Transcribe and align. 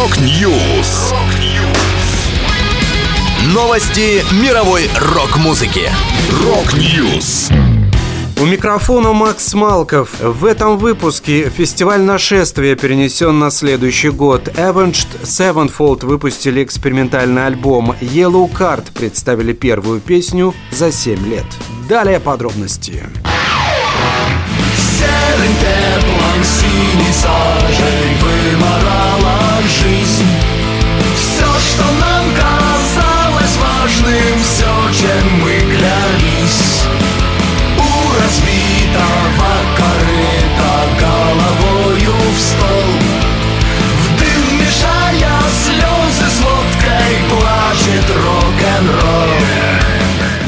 Rock 0.00 0.50
News. 0.50 1.12
Новости 3.52 4.24
мировой 4.42 4.88
рок-музыки. 4.98 5.90
Rock 6.42 6.90
News. 6.90 7.50
У 8.40 8.46
микрофона 8.46 9.12
Макс 9.12 9.52
Малков. 9.52 10.18
В 10.20 10.46
этом 10.46 10.78
выпуске 10.78 11.50
фестиваль 11.50 12.00
нашествия 12.00 12.76
перенесен 12.76 13.38
на 13.38 13.50
следующий 13.50 14.08
год. 14.08 14.48
Avenged 14.48 15.20
Sevenfold 15.22 16.06
выпустили 16.06 16.64
экспериментальный 16.64 17.44
альбом. 17.44 17.94
Yellowcard 18.00 18.92
представили 18.94 19.52
первую 19.52 20.00
песню 20.00 20.54
за 20.70 20.92
7 20.92 21.26
лет. 21.26 21.46
Далее 21.90 22.20
подробности. 22.20 23.04
Серым 24.98 25.54
пеплом 25.60 26.42
синей 26.42 27.12
сажей 27.12 28.16
вымарала 28.22 29.50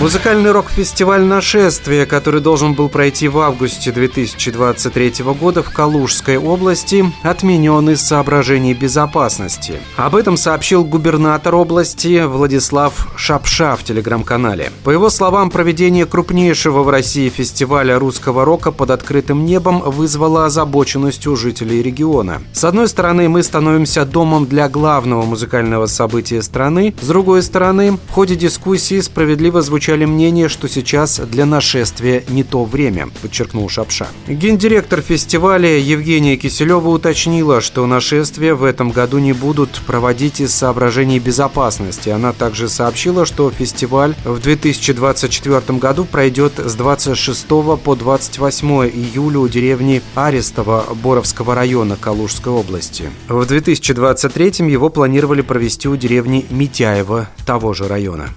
Музыкальный 0.03 0.51
рок-фестиваль 0.51 1.23
«Нашествие», 1.23 2.07
который 2.07 2.41
должен 2.41 2.75
был 2.75 2.89
пройти 2.89 3.29
в 3.29 3.39
августе 3.39 3.93
2023 3.93 5.23
года 5.39 5.63
в 5.63 5.71
Калужской 5.71 6.39
области, 6.39 7.05
отменен 7.23 7.89
из 7.89 8.03
соображений 8.03 8.75
безопасности. 8.75 9.75
Об 9.97 10.17
этом 10.17 10.37
сообщил 10.37 10.85
губернатор 10.85 11.55
области 11.55 12.25
Владислав 12.27 13.13
Шапша 13.17 13.77
в 13.77 13.85
телеграм-канале. 13.85 14.73
По 14.83 14.91
его 14.91 15.09
словам, 15.09 15.51
проведение 15.51 16.05
крупнейшего 16.05 16.83
в 16.83 16.91
России 16.91 17.29
фестиваля 17.29 17.97
русского 17.97 18.45
рока 18.45 18.73
под 18.73 18.91
открытым 18.91 19.45
небом 19.45 19.83
вызвало 19.83 20.47
озабоченность 20.47 21.29
у 21.29 21.37
жителей 21.37 21.81
региона. 21.81 22.43
С 22.53 22.65
одной 22.65 22.89
стороны, 22.89 23.29
мы 23.29 23.45
становимся 23.45 24.05
домом 24.05 24.47
для 24.47 24.69
главного 24.69 25.23
музыкального 25.23 25.87
события 25.87 26.43
страны, 26.43 26.93
с 27.01 27.07
другой 27.07 27.45
стороны, 27.45 27.93
в 28.09 28.11
ходе 28.11 28.35
дискуссии 28.35 29.01
справедливо 29.01 29.63
звучали 29.93 30.07
мнение, 30.07 30.49
что 30.49 30.69
сейчас 30.69 31.21
для 31.21 31.45
нашествия 31.45 32.23
не 32.29 32.45
то 32.45 32.65
время, 32.65 33.09
подчеркнул 33.21 33.69
Шапша. 33.69 34.07
Гендиректор 34.27 35.03
фестиваля 35.03 35.79
Евгения 35.79 36.37
Киселева 36.39 36.89
уточнила, 36.89 37.61
что 37.61 37.87
нашествия 37.87 38.55
в 38.55 38.65
этом 38.65 38.91
году 38.91 39.19
не 39.19 39.35
будут 39.35 39.83
проводить 39.87 40.41
из 40.41 40.55
соображений 40.55 41.19
безопасности. 41.19 42.09
Она 42.09 42.33
также 42.33 42.71
сообщила, 42.71 43.27
что 43.27 43.51
фестиваль 43.51 44.15
в 44.25 44.41
2024 44.41 45.79
году 45.79 46.07
пройдет 46.07 46.55
с 46.57 46.75
26 46.75 47.47
по 47.85 47.95
28 47.95 48.69
июля 48.89 49.41
у 49.41 49.49
деревни 49.49 50.01
Арестово 50.15 50.87
Боровского 51.03 51.55
района 51.55 51.97
Калужской 52.01 52.53
области. 52.53 53.11
В 53.29 53.45
2023 53.45 54.71
его 54.71 54.89
планировали 54.89 55.43
провести 55.43 55.87
у 55.89 55.97
деревни 55.97 56.47
Митяева 56.49 57.29
того 57.45 57.75
же 57.75 57.89
района. 57.89 58.31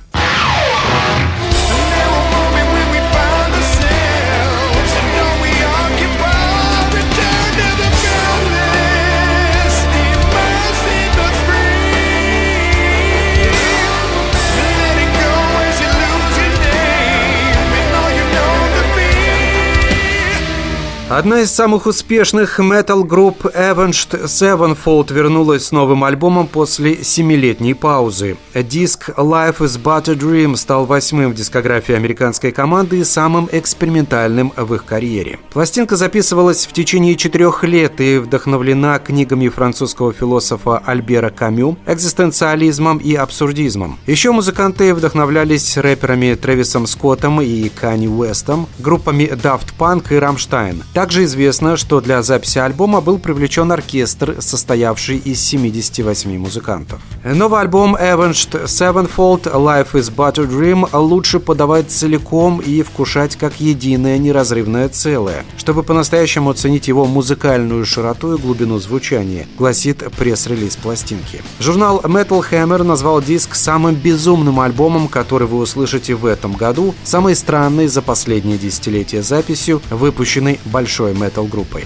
Одна 21.18 21.40
из 21.40 21.52
самых 21.52 21.86
успешных 21.86 22.59
метал-групп 22.59 23.46
Avenged 23.46 24.26
Sevenfold 24.26 25.14
вернулась 25.14 25.68
с 25.68 25.72
новым 25.72 26.03
альбомом 26.03 26.46
после 26.46 27.06
семилетней 27.06 27.74
паузы. 27.74 28.36
Диск 28.53 29.12
Life 29.12 29.59
is 29.59 29.81
But 29.81 30.12
a 30.12 30.16
Dream 30.16 30.58
стал 30.58 30.84
восьмым 30.86 31.31
в 31.31 31.34
дискографии 31.34 31.96
американской 31.96 32.52
команды 32.52 33.00
и 33.00 33.06
самым 33.06 33.48
экспериментальным 33.50 34.52
в 34.58 34.74
их 34.74 34.84
карьере. 34.84 35.40
Пластинка 35.53 35.96
записывалась 35.96 36.66
в 36.66 36.74
течение 36.74 37.16
четырех 37.16 37.64
лет 37.64 38.02
и 38.02 38.18
вдохновлена 38.18 39.00
книгами 39.00 39.47
французского 39.47 40.12
философа 40.12 40.80
Альбера 40.80 41.30
Камю, 41.30 41.78
экзистенциализмом 41.88 42.97
и 42.97 43.16
абсурдизмом. 43.16 44.00
Еще 44.06 44.34
музыканты 44.34 44.94
вдохновлялись 44.94 45.78
рэперами 45.78 46.36
Трэвисом 46.36 46.86
Скоттом 46.86 47.40
и 47.42 47.70
Канни 47.70 48.08
Уэстом, 48.08 48.68
группами 48.80 49.32
Daft 49.32 49.70
Punk 49.80 50.08
и 50.09 50.16
Rammstein. 50.20 50.84
Также 51.05 51.25
известно, 51.25 51.77
что 51.77 52.01
для 52.01 52.23
записи 52.23 52.57
альбома 52.57 52.99
был 52.99 53.19
привлечен 53.19 53.71
оркестр, 53.71 54.38
состоявший 54.39 55.17
из 55.17 55.39
78 55.39 56.35
музыкантов. 56.39 56.99
Новый 57.23 57.61
альбом 57.61 57.95
Avenged 57.95 58.66
Sevenfold 58.66 59.43
Life 59.43 59.91
is 59.93 60.11
But 60.11 60.41
a 60.41 60.47
Dream 60.47 60.89
лучше 60.97 61.39
подавать 61.39 61.91
целиком 61.91 62.59
и 62.59 62.81
вкушать 62.81 63.35
как 63.35 63.59
единое 63.59 64.17
неразрывное 64.17 64.89
целое, 64.89 65.45
чтобы 65.57 65.83
по-настоящему 65.83 66.49
оценить 66.49 66.88
его 66.88 67.05
музыкальную 67.05 67.85
широту 67.85 68.33
и 68.33 68.41
глубину 68.41 68.79
звучания, 68.79 69.45
гласит 69.59 70.03
пресс-релиз 70.17 70.75
пластинки. 70.75 71.43
Журнал 71.59 71.99
Metal 71.99 72.43
Hammer 72.49 72.81
назвал 72.81 73.22
диск 73.22 73.53
самым 73.53 73.93
безумным 73.93 74.59
альбомом, 74.59 75.07
который 75.07 75.47
вы 75.47 75.59
услышите 75.59 76.16
в 76.16 76.25
этом 76.25 76.53
году, 76.53 76.95
самой 77.03 77.35
странной 77.35 77.85
за 77.85 78.01
последние 78.01 78.57
десятилетия 78.57 79.22
записью, 79.22 79.83
выпущенной 79.91 80.59
большой 80.66 80.94
большой 80.97 81.13
метал-группой. 81.13 81.83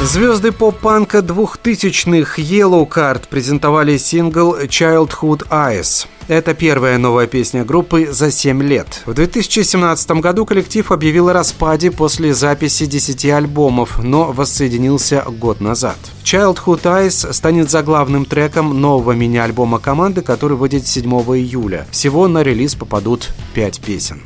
Звезды 0.00 0.52
поп-панка 0.52 1.20
двухтысячных 1.20 2.38
Yellow 2.38 2.88
Card 2.88 3.28
презентовали 3.28 3.98
сингл 3.98 4.56
Childhood 4.56 5.46
Eyes. 5.50 6.06
Это 6.28 6.52
первая 6.52 6.98
новая 6.98 7.26
песня 7.26 7.64
группы 7.64 8.08
за 8.12 8.30
7 8.30 8.62
лет. 8.62 9.00
В 9.06 9.14
2017 9.14 10.10
году 10.20 10.44
коллектив 10.44 10.92
объявил 10.92 11.30
о 11.30 11.32
распаде 11.32 11.90
после 11.90 12.34
записи 12.34 12.84
10 12.84 13.24
альбомов, 13.30 13.98
но 13.98 14.30
воссоединился 14.30 15.24
год 15.26 15.62
назад. 15.62 15.96
Childhood 16.24 16.82
Eyes 16.82 17.32
станет 17.32 17.70
заглавным 17.70 18.26
треком 18.26 18.78
нового 18.78 19.12
мини-альбома 19.12 19.78
команды, 19.78 20.20
который 20.20 20.58
выйдет 20.58 20.86
7 20.86 21.10
июля. 21.10 21.86
Всего 21.90 22.28
на 22.28 22.42
релиз 22.42 22.74
попадут 22.74 23.30
5 23.54 23.80
песен. 23.80 24.20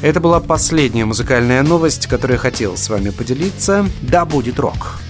Это 0.00 0.20
была 0.20 0.38
последняя 0.38 1.06
музыкальная 1.06 1.64
новость, 1.64 2.06
которую 2.06 2.36
я 2.36 2.40
хотел 2.40 2.76
с 2.76 2.88
вами 2.88 3.10
поделиться. 3.10 3.84
Да 4.00 4.24
будет 4.24 4.60
рок! 4.60 5.00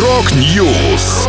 Rock 0.00 0.57
News! 0.57 1.28